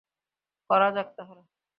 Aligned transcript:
করা 0.69 0.87
যাক 0.95 1.07
তাহলে। 1.17 1.41